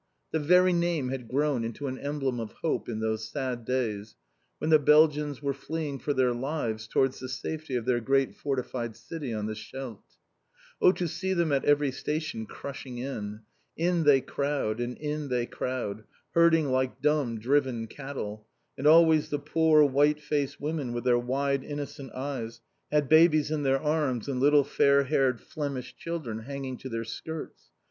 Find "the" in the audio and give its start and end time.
0.31-0.39, 4.71-4.79, 7.19-7.29, 9.45-9.53, 19.29-19.37